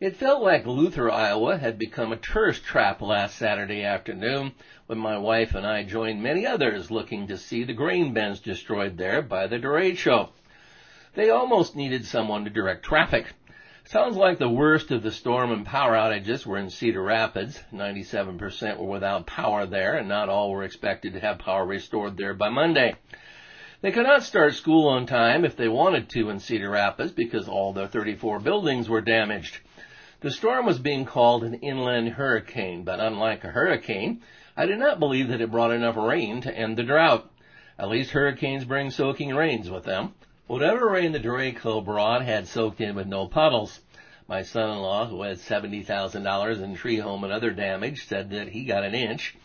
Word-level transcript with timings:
It 0.00 0.14
felt 0.14 0.44
like 0.44 0.64
Luther, 0.64 1.10
Iowa 1.10 1.58
had 1.58 1.76
become 1.76 2.12
a 2.12 2.16
tourist 2.16 2.62
trap 2.62 3.02
last 3.02 3.36
Saturday 3.36 3.82
afternoon 3.82 4.52
when 4.86 4.98
my 5.00 5.18
wife 5.18 5.56
and 5.56 5.66
I 5.66 5.82
joined 5.82 6.22
many 6.22 6.46
others 6.46 6.88
looking 6.88 7.26
to 7.26 7.36
see 7.36 7.64
the 7.64 7.72
grain 7.72 8.14
bins 8.14 8.38
destroyed 8.38 8.96
there 8.96 9.22
by 9.22 9.48
the 9.48 9.58
derecho. 9.58 10.28
They 11.14 11.30
almost 11.30 11.74
needed 11.74 12.04
someone 12.04 12.44
to 12.44 12.50
direct 12.50 12.84
traffic. 12.84 13.32
Sounds 13.86 14.16
like 14.16 14.38
the 14.38 14.48
worst 14.48 14.92
of 14.92 15.02
the 15.02 15.10
storm 15.10 15.50
and 15.50 15.66
power 15.66 15.96
outages 15.96 16.46
were 16.46 16.58
in 16.58 16.70
Cedar 16.70 17.02
Rapids. 17.02 17.60
97% 17.72 18.76
were 18.76 18.86
without 18.86 19.26
power 19.26 19.66
there, 19.66 19.96
and 19.96 20.08
not 20.08 20.28
all 20.28 20.52
were 20.52 20.62
expected 20.62 21.14
to 21.14 21.20
have 21.20 21.40
power 21.40 21.66
restored 21.66 22.16
there 22.16 22.34
by 22.34 22.50
Monday. 22.50 22.94
They 23.80 23.92
could 23.92 24.06
not 24.06 24.24
start 24.24 24.54
school 24.54 24.88
on 24.88 25.06
time 25.06 25.44
if 25.44 25.54
they 25.54 25.68
wanted 25.68 26.08
to 26.08 26.30
in 26.30 26.40
Cedar 26.40 26.70
Rapids 26.70 27.12
because 27.12 27.48
all 27.48 27.72
their 27.72 27.86
34 27.86 28.40
buildings 28.40 28.88
were 28.88 29.00
damaged. 29.00 29.60
The 30.18 30.32
storm 30.32 30.66
was 30.66 30.80
being 30.80 31.04
called 31.04 31.44
an 31.44 31.54
inland 31.54 32.08
hurricane, 32.08 32.82
but 32.82 32.98
unlike 32.98 33.44
a 33.44 33.52
hurricane, 33.52 34.20
I 34.56 34.66
did 34.66 34.80
not 34.80 34.98
believe 34.98 35.28
that 35.28 35.40
it 35.40 35.52
brought 35.52 35.70
enough 35.70 35.96
rain 35.96 36.40
to 36.40 36.52
end 36.52 36.76
the 36.76 36.82
drought. 36.82 37.30
At 37.78 37.88
least 37.88 38.10
hurricanes 38.10 38.64
bring 38.64 38.90
soaking 38.90 39.32
rains 39.32 39.70
with 39.70 39.84
them. 39.84 40.14
Whatever 40.48 40.90
rain 40.90 41.12
the 41.12 41.20
derecho 41.20 41.84
brought 41.84 42.24
had 42.24 42.48
soaked 42.48 42.80
in 42.80 42.96
with 42.96 43.06
no 43.06 43.28
puddles. 43.28 43.78
My 44.26 44.42
son-in-law, 44.42 45.06
who 45.06 45.22
had 45.22 45.36
$70,000 45.36 46.62
in 46.62 46.74
tree 46.74 46.98
home 46.98 47.22
and 47.22 47.32
other 47.32 47.52
damage, 47.52 48.06
said 48.06 48.30
that 48.30 48.48
he 48.48 48.64
got 48.64 48.82
an 48.82 48.96
inch. 48.96 49.36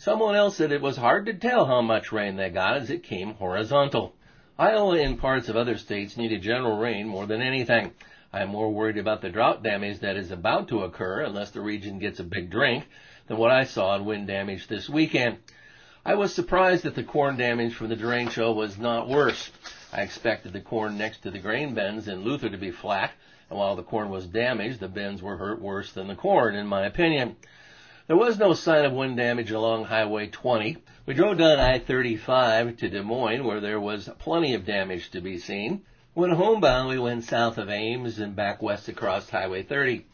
Someone 0.00 0.36
else 0.36 0.54
said 0.54 0.70
it 0.70 0.80
was 0.80 0.96
hard 0.96 1.26
to 1.26 1.34
tell 1.34 1.66
how 1.66 1.82
much 1.82 2.12
rain 2.12 2.36
they 2.36 2.50
got 2.50 2.76
as 2.76 2.88
it 2.88 3.02
came 3.02 3.34
horizontal. 3.34 4.14
Iowa 4.56 4.96
and 4.96 5.18
parts 5.18 5.48
of 5.48 5.56
other 5.56 5.76
states 5.76 6.16
needed 6.16 6.40
general 6.40 6.78
rain 6.78 7.08
more 7.08 7.26
than 7.26 7.42
anything. 7.42 7.92
I 8.32 8.42
am 8.42 8.50
more 8.50 8.72
worried 8.72 8.96
about 8.96 9.22
the 9.22 9.28
drought 9.28 9.64
damage 9.64 9.98
that 9.98 10.16
is 10.16 10.30
about 10.30 10.68
to 10.68 10.84
occur 10.84 11.22
unless 11.22 11.50
the 11.50 11.60
region 11.60 11.98
gets 11.98 12.20
a 12.20 12.24
big 12.24 12.48
drink 12.48 12.86
than 13.26 13.38
what 13.38 13.50
I 13.50 13.64
saw 13.64 13.96
in 13.96 14.04
wind 14.04 14.28
damage 14.28 14.68
this 14.68 14.88
weekend. 14.88 15.38
I 16.06 16.14
was 16.14 16.32
surprised 16.32 16.84
that 16.84 16.94
the 16.94 17.02
corn 17.02 17.36
damage 17.36 17.74
from 17.74 17.88
the 17.88 17.96
derecho 17.96 18.54
was 18.54 18.78
not 18.78 19.08
worse. 19.08 19.50
I 19.92 20.02
expected 20.02 20.52
the 20.52 20.60
corn 20.60 20.96
next 20.96 21.24
to 21.24 21.32
the 21.32 21.40
grain 21.40 21.74
bins 21.74 22.06
in 22.06 22.22
Luther 22.22 22.50
to 22.50 22.56
be 22.56 22.70
flat, 22.70 23.10
and 23.50 23.58
while 23.58 23.74
the 23.74 23.82
corn 23.82 24.10
was 24.10 24.26
damaged, 24.26 24.78
the 24.78 24.86
bins 24.86 25.22
were 25.22 25.38
hurt 25.38 25.60
worse 25.60 25.90
than 25.90 26.06
the 26.06 26.14
corn, 26.14 26.54
in 26.54 26.68
my 26.68 26.86
opinion. 26.86 27.34
There 28.08 28.16
was 28.16 28.38
no 28.38 28.54
sign 28.54 28.86
of 28.86 28.94
wind 28.94 29.18
damage 29.18 29.50
along 29.50 29.84
Highway 29.84 30.28
20. 30.28 30.78
We 31.04 31.12
drove 31.12 31.36
down 31.36 31.60
I-35 31.60 32.78
to 32.78 32.88
Des 32.88 33.02
Moines 33.02 33.44
where 33.44 33.60
there 33.60 33.78
was 33.78 34.08
plenty 34.18 34.54
of 34.54 34.64
damage 34.64 35.10
to 35.10 35.20
be 35.20 35.36
seen. 35.36 35.82
When 36.14 36.30
homebound, 36.30 36.88
we 36.88 36.98
went 36.98 37.24
south 37.24 37.58
of 37.58 37.68
Ames 37.68 38.18
and 38.18 38.34
back 38.34 38.62
west 38.62 38.88
across 38.88 39.28
Highway 39.28 39.62
30. 39.62 40.06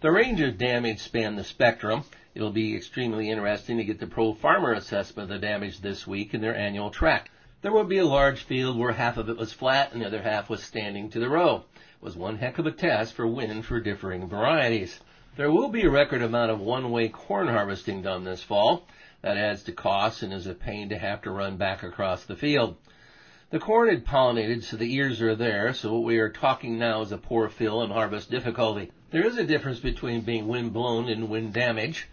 The 0.00 0.10
range 0.10 0.40
of 0.40 0.58
damage 0.58 0.98
spanned 0.98 1.38
the 1.38 1.44
spectrum. 1.44 2.02
It'll 2.34 2.50
be 2.50 2.74
extremely 2.74 3.30
interesting 3.30 3.76
to 3.76 3.84
get 3.84 4.00
the 4.00 4.08
pro 4.08 4.34
farmer 4.34 4.72
assessment 4.72 5.30
of 5.30 5.40
the 5.40 5.46
damage 5.46 5.78
this 5.78 6.04
week 6.04 6.34
in 6.34 6.40
their 6.40 6.56
annual 6.56 6.90
track. 6.90 7.30
There 7.62 7.70
would 7.70 7.88
be 7.88 7.98
a 7.98 8.04
large 8.04 8.42
field 8.42 8.76
where 8.76 8.90
half 8.90 9.18
of 9.18 9.28
it 9.28 9.36
was 9.36 9.52
flat 9.52 9.92
and 9.92 10.02
the 10.02 10.06
other 10.06 10.22
half 10.22 10.50
was 10.50 10.64
standing 10.64 11.10
to 11.10 11.20
the 11.20 11.28
row. 11.28 11.62
It 11.76 12.02
was 12.04 12.16
one 12.16 12.38
heck 12.38 12.58
of 12.58 12.66
a 12.66 12.72
test 12.72 13.14
for 13.14 13.24
wind 13.24 13.66
for 13.66 13.78
differing 13.78 14.28
varieties. 14.28 14.98
There 15.36 15.52
will 15.52 15.68
be 15.68 15.82
a 15.82 15.90
record 15.90 16.22
amount 16.22 16.50
of 16.50 16.60
one-way 16.60 17.10
corn 17.10 17.48
harvesting 17.48 18.00
done 18.00 18.24
this 18.24 18.42
fall. 18.42 18.86
That 19.20 19.36
adds 19.36 19.64
to 19.64 19.72
costs 19.72 20.22
and 20.22 20.32
is 20.32 20.46
a 20.46 20.54
pain 20.54 20.88
to 20.88 20.96
have 20.96 21.20
to 21.22 21.30
run 21.30 21.58
back 21.58 21.82
across 21.82 22.24
the 22.24 22.36
field. 22.36 22.78
The 23.50 23.58
corn 23.58 23.90
had 23.90 24.06
pollinated, 24.06 24.64
so 24.64 24.78
the 24.78 24.94
ears 24.94 25.20
are 25.20 25.34
there, 25.34 25.74
so 25.74 25.92
what 25.92 26.04
we 26.04 26.18
are 26.20 26.30
talking 26.30 26.78
now 26.78 27.02
is 27.02 27.12
a 27.12 27.18
poor 27.18 27.50
fill 27.50 27.82
and 27.82 27.92
harvest 27.92 28.30
difficulty. 28.30 28.90
There 29.10 29.26
is 29.26 29.36
a 29.36 29.44
difference 29.44 29.78
between 29.78 30.22
being 30.22 30.48
wind 30.48 30.72
blown 30.72 31.10
and 31.10 31.28
wind 31.28 31.52
damage. 31.52 32.08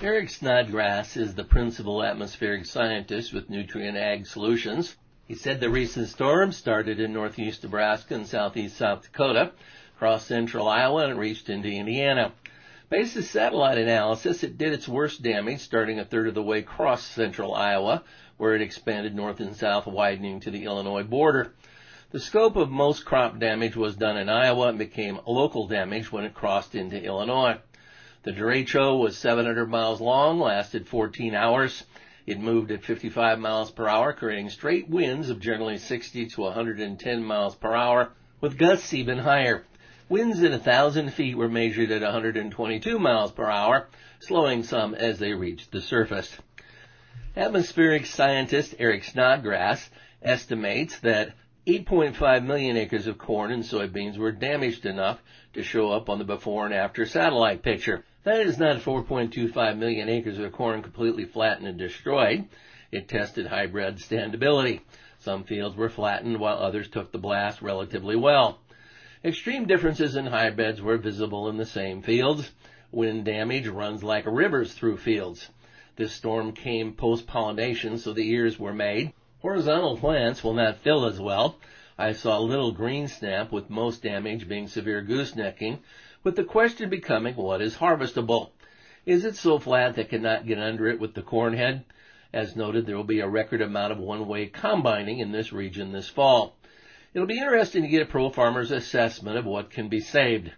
Eric 0.00 0.30
Snodgrass 0.30 1.16
is 1.16 1.34
the 1.34 1.42
principal 1.42 2.04
atmospheric 2.04 2.64
scientist 2.64 3.32
with 3.34 3.50
Nutrien 3.50 3.96
Ag 3.96 4.24
Solutions. 4.24 4.94
He 5.26 5.34
said 5.34 5.58
the 5.58 5.68
recent 5.68 6.06
storm 6.08 6.52
started 6.52 7.00
in 7.00 7.12
northeast 7.12 7.64
Nebraska 7.64 8.14
and 8.14 8.24
southeast 8.24 8.76
South 8.76 9.02
Dakota, 9.02 9.50
crossed 9.98 10.28
central 10.28 10.68
Iowa, 10.68 11.08
and 11.08 11.18
reached 11.18 11.48
into 11.48 11.68
Indiana. 11.68 12.32
Based 12.88 13.16
on 13.16 13.22
satellite 13.24 13.78
analysis, 13.78 14.44
it 14.44 14.58
did 14.58 14.72
its 14.72 14.86
worst 14.86 15.22
damage 15.22 15.60
starting 15.60 15.98
a 15.98 16.04
third 16.04 16.28
of 16.28 16.34
the 16.34 16.42
way 16.42 16.58
across 16.58 17.02
central 17.02 17.54
Iowa, 17.54 18.04
where 18.36 18.54
it 18.54 18.62
expanded 18.62 19.14
north 19.14 19.40
and 19.40 19.56
south, 19.56 19.86
widening 19.86 20.40
to 20.40 20.50
the 20.50 20.64
Illinois 20.64 21.02
border. 21.02 21.52
The 22.12 22.20
scope 22.20 22.54
of 22.54 22.70
most 22.70 23.04
crop 23.04 23.40
damage 23.40 23.74
was 23.74 23.96
done 23.96 24.16
in 24.16 24.28
Iowa 24.28 24.68
and 24.68 24.78
became 24.78 25.18
local 25.26 25.66
damage 25.66 26.12
when 26.12 26.24
it 26.24 26.34
crossed 26.34 26.74
into 26.74 27.02
Illinois. 27.02 27.58
The 28.22 28.32
derecho 28.32 28.98
was 29.00 29.18
700 29.18 29.68
miles 29.68 30.00
long, 30.00 30.38
lasted 30.38 30.86
14 30.86 31.34
hours. 31.34 31.84
It 32.26 32.38
moved 32.40 32.70
at 32.70 32.84
55 32.84 33.38
miles 33.38 33.70
per 33.70 33.88
hour, 33.88 34.12
creating 34.12 34.50
straight 34.50 34.88
winds 34.88 35.30
of 35.30 35.40
generally 35.40 35.78
60 35.78 36.26
to 36.26 36.40
110 36.42 37.24
miles 37.24 37.54
per 37.56 37.74
hour, 37.74 38.12
with 38.40 38.58
gusts 38.58 38.94
even 38.94 39.18
higher. 39.18 39.64
Winds 40.08 40.40
at 40.44 40.52
1,000 40.52 41.12
feet 41.12 41.36
were 41.36 41.48
measured 41.48 41.90
at 41.90 42.00
122 42.00 42.96
miles 42.96 43.32
per 43.32 43.50
hour, 43.50 43.88
slowing 44.20 44.62
some 44.62 44.94
as 44.94 45.18
they 45.18 45.32
reached 45.32 45.72
the 45.72 45.80
surface. 45.80 46.38
Atmospheric 47.36 48.06
scientist 48.06 48.76
Eric 48.78 49.02
Snodgrass 49.02 49.90
estimates 50.22 51.00
that 51.00 51.34
8.5 51.66 52.44
million 52.44 52.76
acres 52.76 53.08
of 53.08 53.18
corn 53.18 53.50
and 53.50 53.64
soybeans 53.64 54.16
were 54.16 54.30
damaged 54.30 54.86
enough 54.86 55.20
to 55.54 55.64
show 55.64 55.90
up 55.90 56.08
on 56.08 56.18
the 56.20 56.24
before 56.24 56.66
and 56.66 56.74
after 56.74 57.04
satellite 57.04 57.64
picture. 57.64 58.04
That 58.22 58.46
is 58.46 58.58
not 58.58 58.76
4.25 58.76 59.76
million 59.76 60.08
acres 60.08 60.38
of 60.38 60.52
corn 60.52 60.82
completely 60.82 61.24
flattened 61.24 61.66
and 61.66 61.78
destroyed. 61.78 62.44
It 62.92 63.08
tested 63.08 63.48
hybrid 63.48 63.96
standability. 63.96 64.82
Some 65.18 65.42
fields 65.42 65.74
were 65.74 65.90
flattened 65.90 66.38
while 66.38 66.58
others 66.58 66.88
took 66.88 67.10
the 67.10 67.18
blast 67.18 67.60
relatively 67.60 68.14
well. 68.14 68.60
Extreme 69.26 69.66
differences 69.66 70.14
in 70.14 70.26
hybrids 70.26 70.80
were 70.80 70.98
visible 70.98 71.48
in 71.48 71.56
the 71.56 71.66
same 71.66 72.00
fields. 72.00 72.52
Wind 72.92 73.24
damage 73.24 73.66
runs 73.66 74.04
like 74.04 74.24
rivers 74.24 74.72
through 74.72 74.98
fields. 74.98 75.50
This 75.96 76.12
storm 76.12 76.52
came 76.52 76.92
post-pollination, 76.92 77.98
so 77.98 78.12
the 78.12 78.30
ears 78.30 78.56
were 78.56 78.72
made. 78.72 79.12
Horizontal 79.42 79.96
plants 79.96 80.44
will 80.44 80.54
not 80.54 80.76
fill 80.76 81.06
as 81.06 81.18
well. 81.18 81.58
I 81.98 82.12
saw 82.12 82.38
little 82.38 82.70
green 82.70 83.08
snap 83.08 83.50
with 83.50 83.68
most 83.68 84.00
damage 84.00 84.46
being 84.46 84.68
severe 84.68 85.02
goosenecking, 85.02 85.80
with 86.22 86.36
the 86.36 86.44
question 86.44 86.88
becoming 86.88 87.34
what 87.34 87.60
is 87.60 87.74
harvestable? 87.74 88.50
Is 89.06 89.24
it 89.24 89.34
so 89.34 89.58
flat 89.58 89.96
that 89.96 90.10
cannot 90.10 90.46
get 90.46 90.60
under 90.60 90.86
it 90.86 91.00
with 91.00 91.14
the 91.14 91.22
corn 91.22 91.54
head? 91.54 91.84
As 92.32 92.54
noted, 92.54 92.86
there 92.86 92.96
will 92.96 93.02
be 93.02 93.18
a 93.18 93.28
record 93.28 93.60
amount 93.60 93.90
of 93.90 93.98
one-way 93.98 94.46
combining 94.46 95.18
in 95.18 95.32
this 95.32 95.52
region 95.52 95.90
this 95.90 96.08
fall. 96.08 96.54
It'll 97.16 97.26
be 97.26 97.38
interesting 97.38 97.80
to 97.80 97.88
get 97.88 98.02
a 98.02 98.04
pro 98.04 98.28
farmer's 98.28 98.70
assessment 98.70 99.38
of 99.38 99.46
what 99.46 99.70
can 99.70 99.88
be 99.88 100.00
saved. 100.00 100.52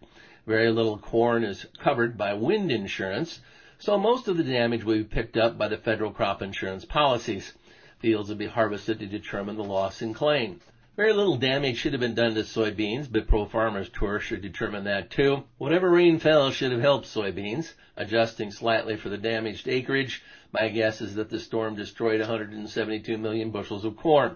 Very 0.44 0.72
little 0.72 0.98
corn 0.98 1.44
is 1.44 1.64
covered 1.78 2.18
by 2.18 2.32
wind 2.32 2.72
insurance, 2.72 3.38
so 3.78 3.96
most 3.96 4.26
of 4.26 4.36
the 4.36 4.42
damage 4.42 4.82
will 4.82 4.96
be 4.96 5.04
picked 5.04 5.36
up 5.36 5.56
by 5.56 5.68
the 5.68 5.76
federal 5.76 6.10
crop 6.10 6.42
insurance 6.42 6.84
policies. 6.84 7.54
Fields 8.00 8.28
will 8.28 8.34
be 8.34 8.48
harvested 8.48 8.98
to 8.98 9.06
determine 9.06 9.56
the 9.56 9.62
loss 9.62 10.02
in 10.02 10.12
claim. 10.12 10.58
Very 10.96 11.12
little 11.12 11.36
damage 11.36 11.76
should 11.76 11.92
have 11.92 12.00
been 12.00 12.16
done 12.16 12.34
to 12.34 12.42
soybeans, 12.42 13.06
but 13.08 13.28
Pro 13.28 13.44
Farmers 13.44 13.88
Tour 13.88 14.18
should 14.18 14.42
determine 14.42 14.82
that 14.82 15.10
too. 15.10 15.44
Whatever 15.58 15.88
rain 15.88 16.18
fell 16.18 16.50
should 16.50 16.72
have 16.72 16.80
helped 16.80 17.06
soybeans. 17.06 17.74
Adjusting 17.96 18.50
slightly 18.50 18.96
for 18.96 19.10
the 19.10 19.16
damaged 19.16 19.68
acreage, 19.68 20.24
my 20.50 20.68
guess 20.70 21.00
is 21.00 21.14
that 21.14 21.30
the 21.30 21.38
storm 21.38 21.76
destroyed 21.76 22.18
172 22.18 23.16
million 23.16 23.52
bushels 23.52 23.84
of 23.84 23.96
corn. 23.96 24.34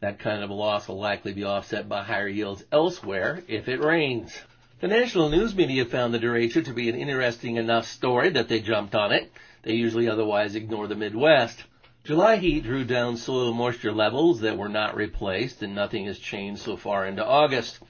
That 0.00 0.20
kind 0.20 0.44
of 0.44 0.50
loss 0.50 0.86
will 0.86 0.98
likely 0.98 1.32
be 1.32 1.42
offset 1.42 1.88
by 1.88 2.04
higher 2.04 2.28
yields 2.28 2.64
elsewhere 2.70 3.42
if 3.48 3.68
it 3.68 3.80
rains. 3.80 4.40
The 4.80 4.86
national 4.86 5.28
news 5.28 5.56
media 5.56 5.84
found 5.86 6.14
the 6.14 6.20
derecho 6.20 6.64
to 6.64 6.72
be 6.72 6.88
an 6.88 6.94
interesting 6.94 7.56
enough 7.56 7.84
story 7.84 8.30
that 8.30 8.48
they 8.48 8.60
jumped 8.60 8.94
on 8.94 9.10
it. 9.10 9.32
They 9.62 9.74
usually 9.74 10.08
otherwise 10.08 10.54
ignore 10.54 10.86
the 10.86 10.94
Midwest. 10.94 11.64
July 12.04 12.36
heat 12.36 12.62
drew 12.62 12.84
down 12.84 13.16
soil 13.16 13.52
moisture 13.52 13.90
levels 13.90 14.40
that 14.42 14.56
were 14.56 14.68
not 14.68 14.94
replaced 14.94 15.62
and 15.62 15.74
nothing 15.74 16.06
has 16.06 16.20
changed 16.20 16.62
so 16.62 16.76
far 16.76 17.04
into 17.04 17.26
August. 17.26 17.80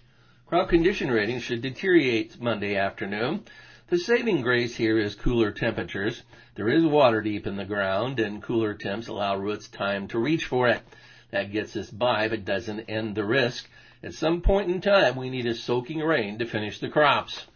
Crop 0.46 0.70
condition 0.70 1.10
ratings 1.10 1.42
should 1.42 1.60
deteriorate 1.60 2.40
Monday 2.40 2.74
afternoon. 2.74 3.44
The 3.88 3.98
saving 3.98 4.40
grace 4.40 4.74
here 4.74 4.98
is 4.98 5.14
cooler 5.14 5.52
temperatures. 5.52 6.22
There 6.54 6.70
is 6.70 6.86
water 6.86 7.20
deep 7.20 7.46
in 7.46 7.56
the 7.56 7.66
ground 7.66 8.18
and 8.18 8.42
cooler 8.42 8.72
temps 8.72 9.08
allow 9.08 9.36
roots 9.36 9.68
time 9.68 10.08
to 10.08 10.18
reach 10.18 10.46
for 10.46 10.68
it. 10.68 10.80
That 11.30 11.52
gets 11.52 11.76
us 11.76 11.90
by 11.90 12.28
but 12.28 12.44
doesn't 12.44 12.88
end 12.88 13.14
the 13.14 13.24
risk. 13.24 13.68
At 14.02 14.14
some 14.14 14.40
point 14.40 14.70
in 14.70 14.80
time, 14.80 15.16
we 15.16 15.28
need 15.28 15.46
a 15.46 15.54
soaking 15.54 16.00
rain 16.00 16.38
to 16.38 16.46
finish 16.46 16.80
the 16.80 16.88
crops. 16.88 17.46